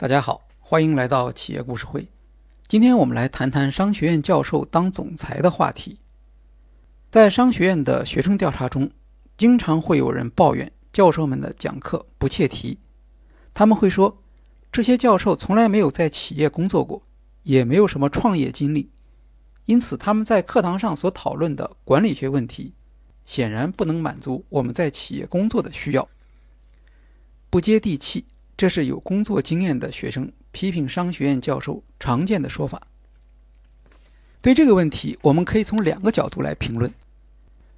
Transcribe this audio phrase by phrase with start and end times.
[0.00, 2.08] 大家好，欢迎来到企业故事会。
[2.66, 5.98] 今天我们来谈谈商学院教授当总裁的话题。
[7.10, 8.90] 在商学院的学生调查中，
[9.36, 12.78] 经常会有人抱怨教授们的讲课不切题。
[13.52, 14.22] 他们会说，
[14.72, 17.02] 这些教授从来没有在企业工作过，
[17.42, 18.88] 也没有什么创业经历，
[19.66, 22.72] 因此他们在课堂上所讨论的管理学问题，
[23.26, 26.08] 显然不能满足我们在企业工作的需要，
[27.50, 28.24] 不接地气。
[28.60, 32.86] 这是有工作经验的学生批评商学院教授常见的说法。
[34.42, 36.92] 对这个问题，我们可以从两个角度来评论。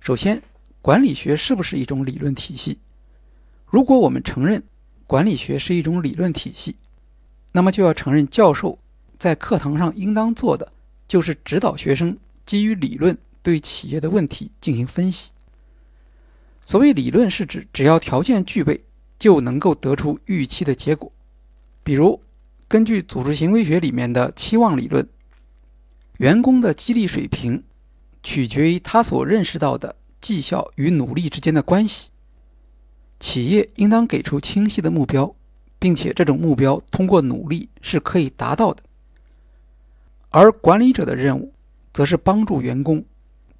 [0.00, 0.42] 首先，
[0.80, 2.76] 管理学是不是一种理论体系？
[3.64, 4.60] 如果我们承认
[5.06, 6.74] 管理学是一种理论体系，
[7.52, 8.76] 那么就要承认教授
[9.20, 10.72] 在课堂上应当做的
[11.06, 15.30] 就是指导学生基于理论对企业的问题进行分析。
[16.66, 18.84] 所谓理论，是指只要条件具备。
[19.22, 21.12] 就能够得出预期的结果。
[21.84, 22.20] 比如，
[22.66, 25.08] 根据组织行为学里面的期望理论，
[26.18, 27.62] 员工的激励水平
[28.24, 32.10] 取决于他所认识到的绩效与努力之间的关系。
[33.20, 35.32] 企业应当给出清晰的目标，
[35.78, 38.82] 并且这种目标通过努力是可以达到的。
[40.30, 41.52] 而管理者的任务，
[41.92, 43.04] 则是帮助员工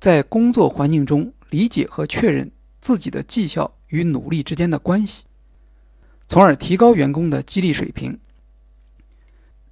[0.01, 5.23] 在工作环境中理解和确认自己的绩效与努力之间的关系。
[6.33, 8.19] 从而提高员工的激励水平。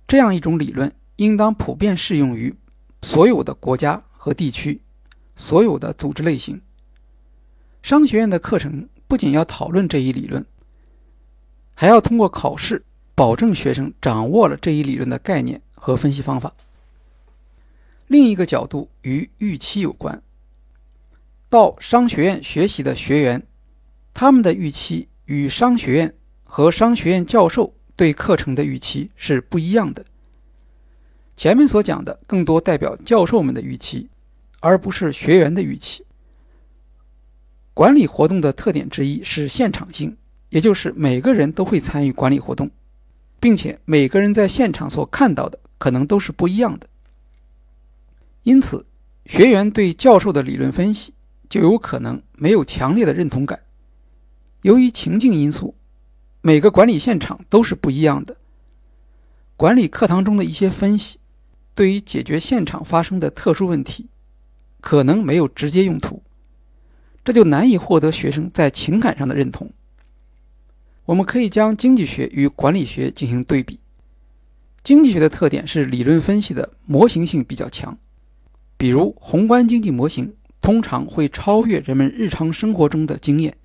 [0.07, 2.55] 这样一种理论应当普遍适用于
[3.01, 4.79] 所有的国家和地区、
[5.35, 6.61] 所有的组织类型。
[7.83, 10.45] 商学院的课程不仅要讨论这一理论，
[11.73, 16.53] 还要通过考试保证学生掌握了这一理论的概念和分析方法。
[18.07, 20.23] 另一个角度与预期有关。
[21.49, 23.47] 到商学院学习的学员，
[24.13, 26.15] 他们的预期与商学院。
[26.53, 30.05] 和商学院教授对课程的预期是不一样的。
[31.37, 34.09] 前面所讲的更多代表教授们的预期，
[34.59, 36.05] 而不是学员的预期。
[37.73, 40.17] 管理活动的特点之一是现场性，
[40.49, 42.69] 也就是每个人都会参与管理活动，
[43.39, 46.89] 并且每个人在现场所看到的可能都是不一样的。
[48.43, 48.85] 因此，
[49.25, 51.15] 学员对教授的理论分析
[51.49, 53.61] 就有可能没有强烈的认同感。
[54.63, 55.77] 由于情境因素。
[56.43, 58.37] 每个管理现场都是不一样的。
[59.57, 61.19] 管理课堂中的一些分析，
[61.75, 64.07] 对于解决现场发生的特殊问题，
[64.81, 66.23] 可能没有直接用途，
[67.23, 69.71] 这就难以获得学生在情感上的认同。
[71.05, 73.79] 我们可以将经济学与管理学进行对比。
[74.83, 77.99] 经济学的特点是理论分析的模型性比较强，
[78.79, 83.59] 比如宏观经济模型通常会超越人们日常生活中的经验。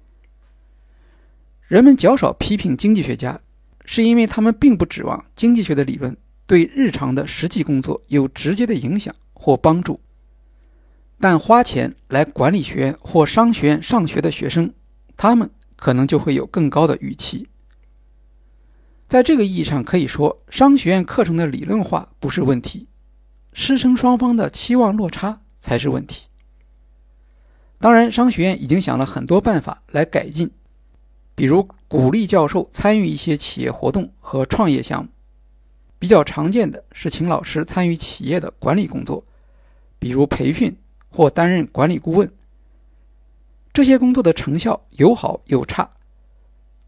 [1.68, 3.40] 人们较少批评经济学家，
[3.86, 6.16] 是因为他们并不指望经济学的理论
[6.46, 10.00] 对日常的实际工作有直接的影响或帮助。
[11.20, 14.72] 但花钱来管理学院或商学院上学的学生，
[15.18, 17.48] 他们可能就会有更高的预期。
[19.08, 22.88] 在这个意义上，可以说商学院课程的理论化不是问题，
[23.54, 26.28] 师生双方的期望落差才是问题。
[27.80, 30.52] 当然，商学院已经想了很多办法来改进。
[31.36, 35.10] 比如鼓励教授参与一些企业活动和创业项目，
[36.00, 39.24] 比较常见的是请老师参与企业的管理工作，
[40.00, 40.76] 比如培训
[41.10, 42.32] 或担任管理顾问。
[43.74, 45.90] 这些工作的成效有好有差。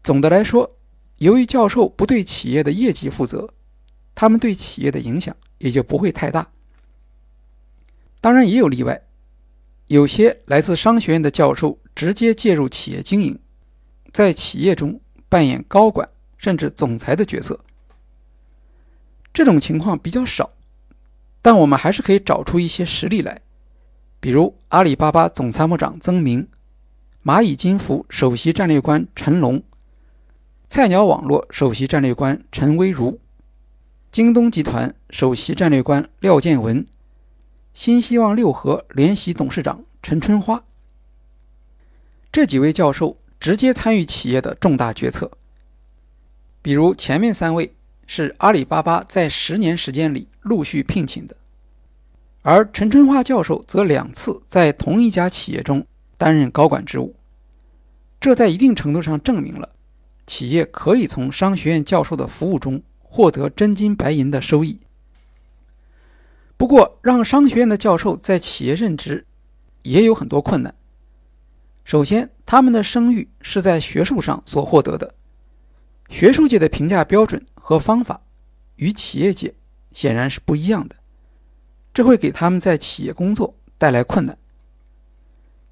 [0.02, 0.70] 总的来说，
[1.18, 3.50] 由于教授不对企业的业绩负责，
[4.14, 6.48] 他们对企业的影响也就不会太大。
[8.22, 9.02] 当然也有例外，
[9.88, 13.38] 有些来自商学院的教授直接介入企业经营。
[14.12, 16.08] 在企业中扮演高管
[16.38, 17.60] 甚至总裁的角色，
[19.32, 20.50] 这种情况比较少，
[21.42, 23.40] 但我们还是可以找出一些实例来，
[24.20, 26.48] 比如阿里巴巴总参谋长曾明、
[27.22, 29.62] 蚂蚁金服首席战略官陈龙、
[30.68, 33.20] 菜鸟网络首席战略官陈威如、
[34.10, 36.86] 京东集团首席战略官廖建文、
[37.74, 40.64] 新希望六合联席董事长陈春花
[42.32, 43.16] 这几位教授。
[43.40, 45.30] 直接参与企业的重大决策，
[46.60, 47.72] 比如前面三位
[48.06, 51.36] 是阿里巴巴在十年时间里陆续聘请的，
[52.42, 55.86] 而陈春花教授则两次在同一家企业中
[56.16, 57.14] 担任高管职务，
[58.20, 59.68] 这在一定程度上证明了
[60.26, 64.78] 企业可以从商学院教授的服务中获得真金白银的收益。
[66.56, 69.24] 不过，让商学院的教授在企业任职
[69.84, 70.74] 也有很多困难。
[71.88, 75.14] 首先，他们的声誉是在学术上所获得的，
[76.10, 78.20] 学术界的评价标准和方法
[78.76, 79.54] 与企业界
[79.90, 80.96] 显然是不一样的，
[81.94, 84.36] 这会给他们在企业工作带来困难。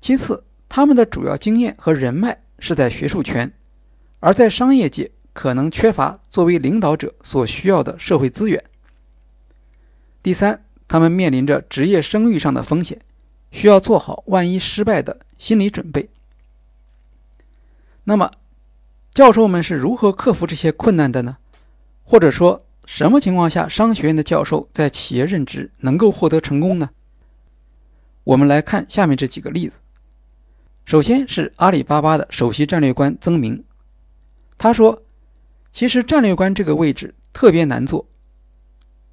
[0.01, 3.53] 其次，他们的主要经验和人脉是在学术圈，
[4.21, 8.65] 而在商业界可能缺乏作为领导者所需要的社会资源。
[10.23, 13.03] 第三，他们面临着职业声誉上的风险，
[13.57, 16.11] 需要做好万一失败的心理准备。
[18.05, 18.31] 那么，
[19.13, 21.39] 教授们是如何克服这些困难的呢？
[22.05, 26.91] 或者说，什么情况下商学院的教授在企业任职能够获得成功呢？
[28.25, 29.79] 我们来看下面这几个例子。
[30.85, 33.65] 首先是阿里巴巴的首席战略官曾明，
[34.59, 35.03] 他说
[35.73, 38.07] ：“其实战略官这个位置特别难做，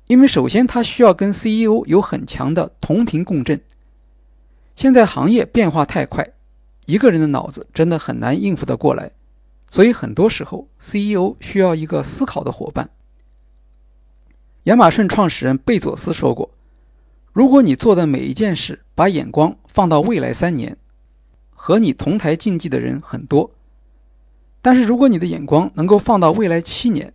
[0.07, 3.62] 因为首先他需要跟 CEO 有很强的同频共振。
[4.75, 6.28] 现在行业变化太快，
[6.86, 9.12] 一个人的脑子真的很难应付得过来，
[9.70, 12.90] 所以很多时候 CEO 需要一个思考的伙伴。”
[14.66, 16.50] 亚马逊创始人贝佐斯说过
[17.34, 20.78] ：“如果你做的每一件事把眼光放到未来三年。”
[21.66, 23.50] 和你同台竞技的人很多，
[24.62, 27.14] 但是如果你的眼光能够放到未来七年，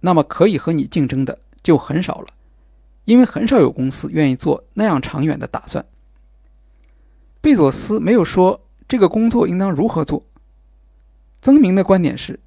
[0.00, 2.26] 那么可以和你竞争的就很少了，
[3.04, 5.86] 因为很少有公司愿意做那样长远的打算。
[7.46, 10.26] 贝佐斯没有说这个工作应当如何做。
[11.40, 12.40] 曾明的观点是，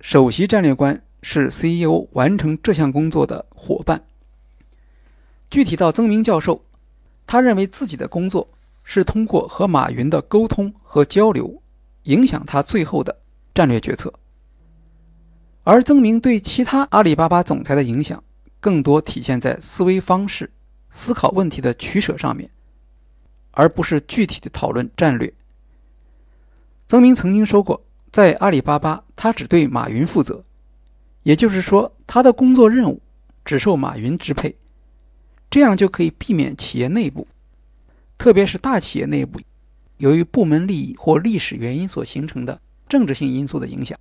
[0.00, 4.02] 首席战略官是 CEO 完成这项工作的伙伴。
[5.52, 6.64] 具体到曾明教授，
[7.28, 8.48] 他认为自己的工作。
[8.82, 11.62] 是通过和马云的沟通和交流，
[12.02, 13.20] 影响他最后的
[13.54, 14.12] 战略决策。
[15.62, 18.20] 而曾明对其他阿里巴巴总裁的影响，
[18.58, 20.50] 更多体现在思维方式、
[20.90, 22.50] 思考问题的取舍上面，
[23.52, 25.32] 而不是具体的讨论战略。
[26.86, 30.44] 曾明曾经说过，在阿里巴巴，他只对马云负责，
[31.22, 33.00] 也就是说，他的工作任务
[33.44, 34.56] 只受马云支配，
[35.48, 37.26] 这样就可以避免企业内部。
[38.18, 39.40] 特别是大企业内部，
[39.98, 43.98] 由于部门利益或历史原因所形成的政治性因素的影响，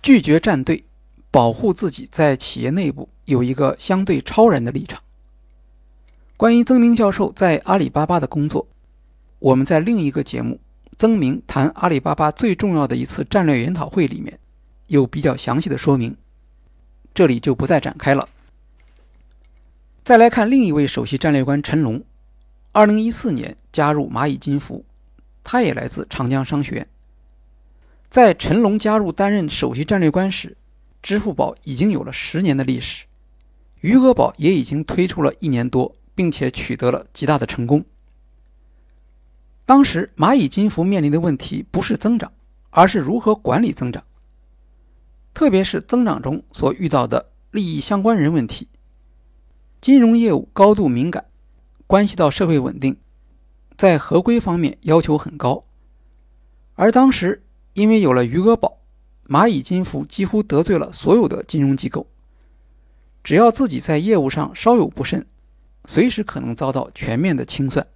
[0.00, 0.84] 拒绝站队，
[1.30, 5.02] 保护自己在企业内部有一个相对超然的立场。
[6.36, 8.66] 关于曾明教授在阿里巴巴的工作，
[9.38, 10.54] 我们在另一个节目
[10.98, 14.38] 《曾明谈阿里巴巴最重要的一次战略研讨会》里面
[14.88, 16.16] 有比较详细的说明，
[17.14, 18.28] 这里就不再展开了。
[20.02, 22.02] 再来看另一位首席战略官陈龙。
[22.72, 24.84] 二零一四年加入蚂蚁金服，
[25.44, 26.88] 他也来自长江商学院。
[28.08, 30.56] 在陈龙加入担任首席战略官时，
[31.02, 33.04] 支付宝已经有了十年的历史，
[33.82, 37.84] 余额宝也已经推出了一年多，并且取得了极大的成功。
[39.64, 42.32] 当时蚂蚁金服面临的问题不是增长，
[42.70, 44.04] 而是如何管理增长，
[45.32, 48.68] 特别是增长中所遇到的利益相关人问题。
[49.80, 51.26] 金融业务高度敏感。
[51.88, 52.96] 关系到社会稳定，
[53.76, 55.66] 在合规方面要求很高。
[56.74, 57.44] 而当时
[57.74, 58.78] 因为有了余额宝，
[59.28, 62.06] 蚂蚁金服几乎得罪了所有的金融机构。
[63.22, 65.26] 只要自己在业务上稍有不慎，
[65.84, 67.86] 随时可能遭到全面的清算。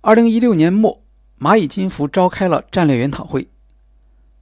[0.00, 1.02] 二零一六年末，
[1.38, 3.48] 蚂蚁金服召开了战略研讨会，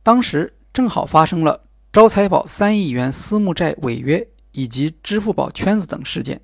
[0.03, 6.41] 当时正好发生了招财宝三亿元私募债违约以及支付宝圈子等事件。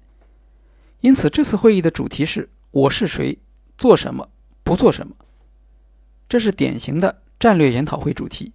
[1.01, 3.39] 因此，这次会议的主题是“我是谁，
[3.77, 4.29] 做什么，
[4.63, 5.15] 不做什么”。
[6.29, 8.53] 这是典型的战略研讨会主题。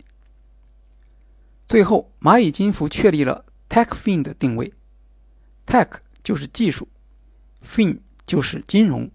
[1.68, 4.74] 最后，蚂蚁金服确立了 TechFin 的定位
[5.68, 5.89] ，Tech
[6.28, 6.86] 就是技术
[7.66, 9.10] ，Fin 就是金融。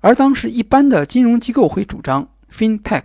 [0.00, 3.04] 而当时一般的金融机构会主张 FinTech，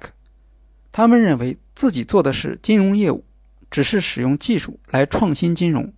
[0.93, 3.25] 他们认为自己做的是金融业务，
[3.69, 5.93] 只是使用技术来创新金融。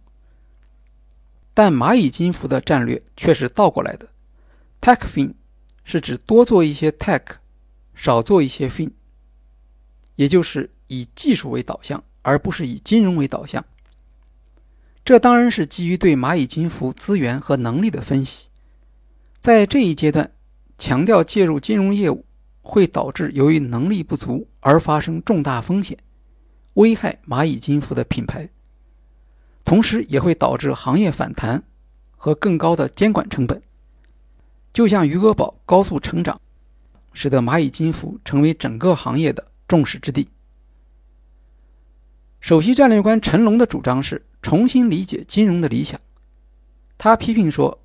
[1.53, 4.09] 但蚂蚁金服的战略却是倒过来的
[4.81, 5.33] ，TechFin
[5.83, 7.21] 是指多做一些 Tech，
[7.93, 8.89] 少做一些 Fin，
[10.15, 13.63] 也就是以技术为导向，而不是以金融为导向。
[15.03, 18.47] 这当然是基于对蚂蚁金服资源和能力的分析。
[19.41, 20.31] 在这一阶段，
[20.77, 22.25] 强调介入金融业务
[22.61, 25.97] 会导致由于能力不足而发生重大风险，
[26.75, 28.49] 危害蚂蚁金服的品牌。
[29.65, 31.63] 同时也会导致行业反弹
[32.15, 33.61] 和更高的监管成本，
[34.73, 36.39] 就像余额宝高速成长，
[37.13, 40.27] 使得蚂蚁金服成为整个行业的众矢之的。
[42.39, 45.99] 首席战略官陈龙的主张是重新理解金融的理想。
[46.97, 47.81] 他批评说，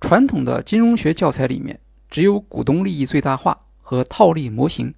[0.00, 4.94] 传统的金融学教材里面只有股东利益最大化和套利模型，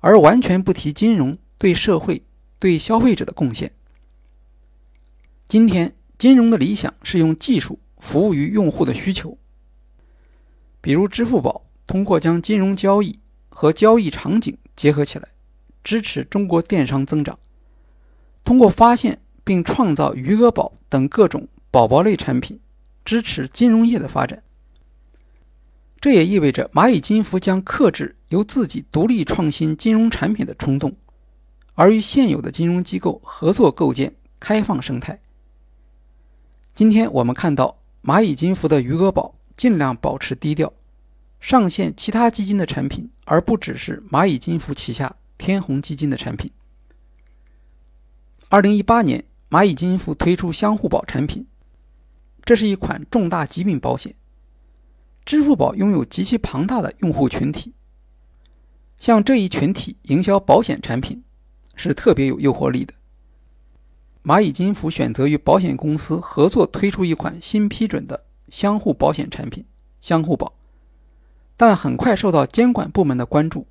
[0.00, 2.22] 而完全不提金融对社会、
[2.58, 3.72] 对消费者的贡献。
[5.46, 9.36] 今天，金融的理想是用技术服务于用户的需求。
[10.80, 15.28] 比如，支付宝通过将金融交易和交易场景结合起来，
[15.84, 17.38] 支持中国电商增长。
[18.44, 22.58] 通过发现并创造余额宝等各种宝宝类产品，
[23.04, 24.42] 支持金融业的发展。
[26.00, 30.92] 这也意味着蚂蚁金服将克制由自己独立创新金融产品的冲动，
[31.74, 35.20] 而与现有的金融机构合作构建开放生态。
[36.74, 40.72] 今天我们看到蚂蚁金服的余额宝尽量保持低调，
[41.38, 46.50] 上线其他基金的产品，而不只是蚂蚁金服旗下天弘基金的产品。
[48.48, 51.46] 二零一八年，蚂蚁金服推出相互保产品，
[52.44, 54.14] 这是一款重大疾病保险。
[55.24, 57.72] 支付宝拥有极其庞大的用户群体，
[58.98, 61.22] 向这一群体营销保险产品
[61.74, 62.94] 是特别有诱惑力的。
[64.24, 69.64] 蚂蚁金服选择与保险公司合作推出一款新批准的相互保险产品——
[70.00, 70.52] 相互保，
[71.56, 73.66] 但很快受到监管部门的关注，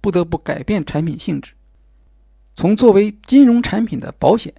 [0.00, 1.52] 不得不改变产品性质，
[2.56, 4.52] 从作为金融产品的保险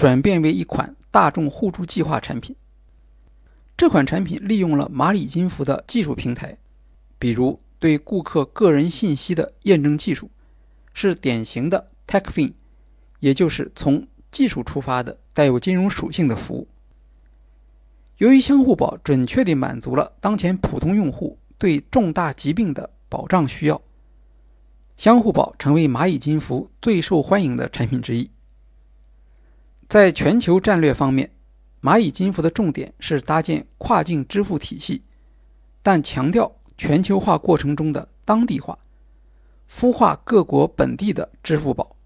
[0.00, 2.56] 转变为一款大众互助计划产品。
[3.76, 6.56] 这款产品利用了蚂蚁金服的技术平台，
[7.18, 10.30] 比如对顾客个人信息的验证技术，
[10.94, 12.54] 是典型的 TechFin，
[13.18, 16.66] 也就是从技术出发的带有金融属性的服务。
[18.16, 23.82] 由于相互保准确地满足了当前普通用户对重大疾病的保障需要，
[24.96, 28.30] 相互保成为蚂蚁金服最受欢迎的产品之一。
[29.90, 31.28] 在全球战略方面。
[31.82, 35.02] 蚂蚁金服的重点是搭建跨境支付体系，
[35.82, 38.78] 但强调全球化过程中的当地化，
[39.68, 41.96] 孵化各国本地的支付宝，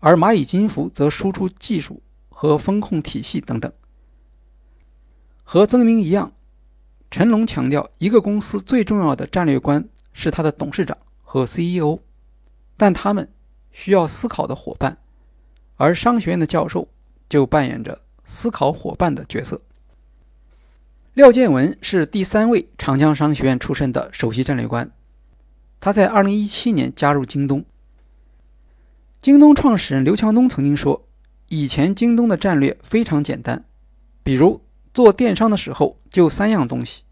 [0.00, 3.72] 而蚂蚁金服则输出技术和风控体系等等。
[5.44, 6.32] 和曾明一样，
[7.10, 12.00] 陈龙强调，一个公司最重要的战略观是他的董事长和 CEO，
[12.76, 13.32] 但他们
[13.70, 14.98] 需要思考的伙伴，
[15.76, 16.86] 而商学院的教授
[17.28, 18.00] 就扮演着。
[18.30, 19.62] 思考伙伴的角色。
[21.14, 24.92] 廖建文是第三位长江商学院出身的首席战略官，
[25.80, 27.64] 他在2017年加入京东。
[29.22, 31.08] 京东创始人刘强东曾经说
[31.48, 33.64] ：“以前京东的战略非常简单，
[34.22, 34.60] 比如
[34.92, 37.04] 做电商的时候就三样东西：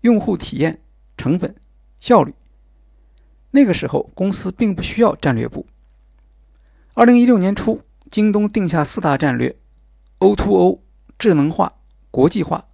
[0.00, 0.80] 用户体验、
[1.16, 1.54] 成本、
[2.00, 2.34] 效率。
[3.52, 5.64] 那个时候公司并不需要战略部。
[6.94, 9.54] ”2016 年初，京东定下四大战略。
[10.18, 10.80] O2O、
[11.16, 11.74] 智能化、
[12.10, 12.66] 国际化、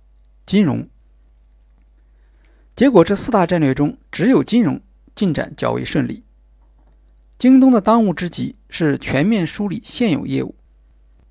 [0.47, 0.89] 金融。
[2.75, 4.81] 结果，这四大战略中只有金融
[5.15, 6.25] 进展较为顺利。
[7.39, 10.55] 京东的当务之急是全面梳理现有业务，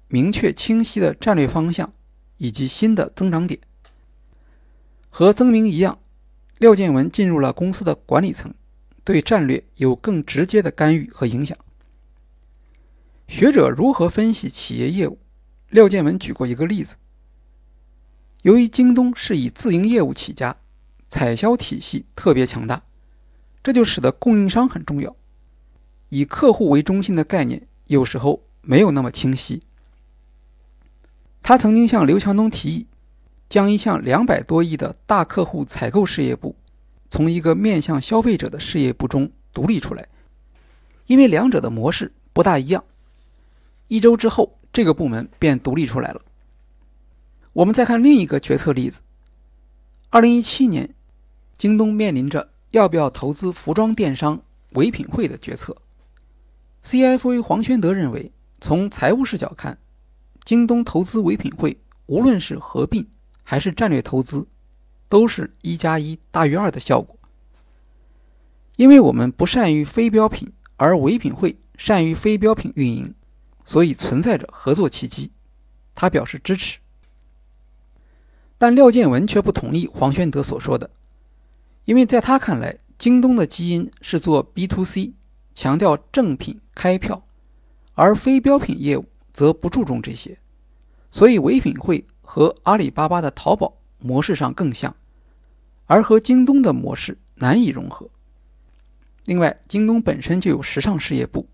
[0.08, 1.92] 明确清晰的战略方向
[2.38, 3.60] 以及新的增长点。
[5.10, 5.98] 和曾明一样，
[6.60, 8.54] 廖建文进入了公司的管理层，
[9.04, 11.58] 对战略有更直接的干预和影响。
[13.38, 15.20] 学者如何分析企业业务？
[15.68, 16.96] 廖建文举过一个例子：
[18.44, 20.56] 由于京东是以自营业务起家，
[21.10, 22.82] 采销体系特别强大，
[23.62, 25.14] 这就使得供应商很重要。
[26.08, 29.64] 以客户为中心的概念有时候没有那么清晰。
[31.44, 32.88] 他曾经向刘强东提议，
[33.50, 36.56] 将一项两百多亿的大客户采购事业部，
[37.12, 40.08] 从一个面向消费者的事业部中独立出来，
[41.08, 42.82] 因为两者的模式不大一样。
[43.88, 44.58] 一周之后。
[44.76, 46.22] 这个部门便独立出来了。
[47.54, 49.00] 我们再看另一个决策例子：
[50.10, 50.94] 二零一七年，
[51.58, 55.78] 京东面临着要不要投资服装电商唯品会的决策。
[56.84, 59.78] CFO 黄宣德认为，从财务视角看，
[60.44, 61.78] 京东投资唯品会，
[62.08, 63.08] 无论是合并
[63.44, 64.46] 还是战略投资，
[65.08, 67.18] 都是一加一大于二的效果。
[68.76, 73.16] 因为我们不善于非标品，而唯品会善于非标品运营。
[73.66, 75.32] 所以存在着合作契机，
[75.94, 76.78] 他表示支持。
[78.58, 80.90] 但廖建文却不同意黄宣德所说的，
[81.84, 85.14] 因为在他看来，京东的基因是做 B to C，
[85.54, 87.26] 强调正品开票，
[87.96, 90.38] 而非标品业务则不注重这些，
[91.12, 94.96] 所以唯品会和阿里巴巴的淘宝模式上更像，
[95.88, 98.10] 而和京东的模式难以融合。
[99.26, 101.48] 另外，京东本身就有时尚事业部。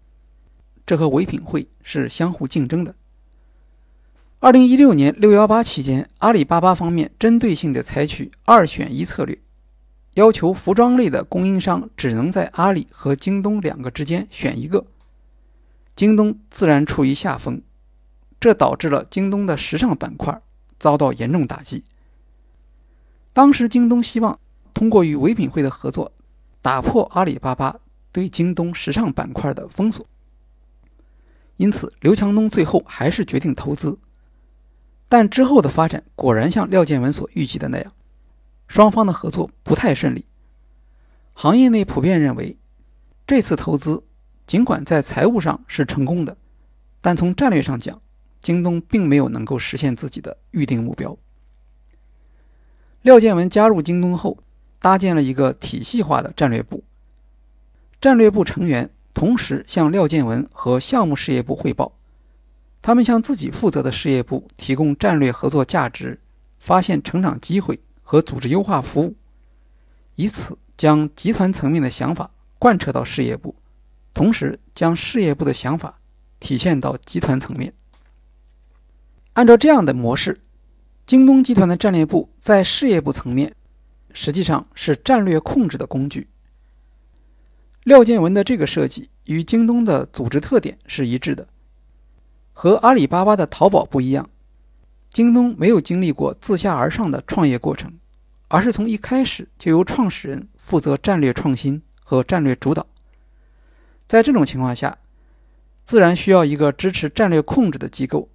[0.85, 2.95] 这和唯品会是相互竞争的。
[4.39, 9.37] 二零一六年六幺八期间，阿里巴巴方面针对性的采取二选一策略，
[10.15, 14.85] 要求服装类的供应商只能在阿里和京东两个之间选一个。
[15.95, 17.61] 京东自然处于下风，
[18.39, 20.41] 这导致了京东的时尚板块
[20.79, 21.83] 遭到严重打击。
[23.33, 24.39] 当时，京东希望
[24.73, 26.11] 通过与唯品会的合作，
[26.63, 27.79] 打破阿里巴巴
[28.11, 30.03] 对京东时尚板块的封锁。
[31.61, 33.99] 因此，刘强东最后还是决定投资。
[35.07, 37.93] 但之后的发展果然像廖建文所预计的那样，
[38.67, 40.25] 双方的合作不太顺利。
[41.33, 42.57] 行业内普遍认为，
[43.27, 44.03] 这次投资
[44.47, 46.35] 尽管在财务上是成功的，
[46.99, 48.01] 但从战略上讲，
[48.39, 51.15] 京东并没有能够实现自己的预定目标。
[53.03, 54.39] 廖建文加入京东后，
[54.79, 56.83] 搭建了一个体系化的战略部。
[58.01, 61.93] 战略部成员同时向廖建文和项目事业部汇报，
[62.81, 66.19] 他们向自己负责的事业部提供战略合作价值、
[66.59, 69.15] 发现成长机会和组织优化服务，
[70.15, 73.55] 以此将集团层面的想法贯彻到事业部，
[74.13, 75.99] 同时将事业部的想法
[76.39, 77.73] 体现到集团层面。
[79.33, 80.41] 按照这样的模式。
[81.07, 83.53] 京东集团的战略部在事业部层面，
[84.13, 86.29] 实际上是战略控制的工具。
[87.83, 91.47] 廖建文的这个设计与京东的组织特点是一致的。
[92.53, 94.29] 和阿里巴巴的淘宝不一样，
[95.09, 97.91] 京东没有经历过自下而上的创业过程，
[98.47, 102.85] 而是从一开始就由创始人负责战略创新和战略主导。
[104.07, 104.97] 在这种情况下，
[105.85, 108.29] 自然需要一个支持战略控制的机构，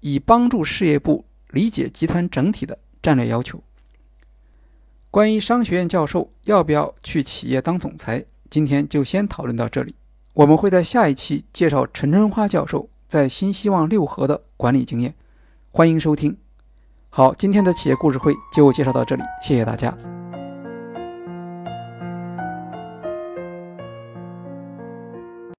[0.00, 1.24] 以帮助事业部。
[1.50, 3.62] 理解集团整体的战略要求。
[5.10, 9.94] 关于商学院教授要不要去企业当总裁，今天就先讨论到这里。
[10.34, 15.14] 我们会在下一期介绍陈春花教授在新希望六合的管理经验，
[15.70, 16.36] 欢迎收听。
[17.08, 20.15] 好，今天的企业故事会就介绍到这里，谢谢大家。